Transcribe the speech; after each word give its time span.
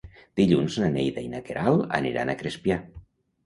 Dilluns 0.39 0.77
na 0.83 0.89
Neida 0.95 1.25
i 1.27 1.31
na 1.35 1.43
Queralt 1.51 1.95
aniran 2.01 2.35
a 2.37 2.41
Crespià. 2.43 2.83